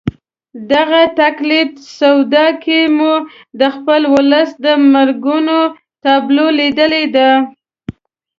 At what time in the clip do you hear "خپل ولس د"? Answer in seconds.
3.75-4.67